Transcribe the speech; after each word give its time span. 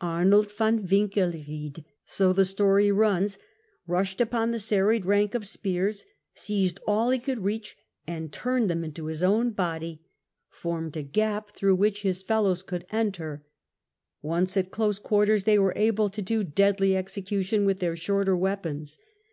Arnold 0.00 0.48
von 0.52 0.80
Winkelried, 0.88 1.84
so 2.04 2.32
the 2.32 2.44
story 2.44 2.92
runs, 2.92 3.40
rushed 3.88 4.20
upon 4.20 4.52
the 4.52 4.60
serried 4.60 5.04
ranks 5.04 5.34
of 5.34 5.44
spears, 5.48 6.06
seized 6.34 6.78
all 6.86 7.10
he 7.10 7.18
could 7.18 7.40
reach, 7.40 7.76
and 8.06 8.32
turning 8.32 8.68
them 8.68 8.84
into 8.84 9.06
his 9.06 9.24
own 9.24 9.50
body, 9.50 10.00
formed 10.48 10.96
a 10.96 11.02
gap 11.02 11.50
through 11.50 11.74
which 11.74 12.02
his 12.02 12.22
fellows 12.22 12.62
could 12.62 12.86
enter: 12.92 13.44
once 14.22 14.56
at 14.56 14.70
close 14.70 15.00
quarters 15.00 15.42
they 15.42 15.58
were 15.58 15.74
able 15.74 16.08
to 16.08 16.22
do 16.22 16.44
deadly 16.44 16.96
execution 16.96 17.64
with 17.64 17.80
their 17.80 17.96
shorter 17.96 18.36
weapons. 18.36 18.98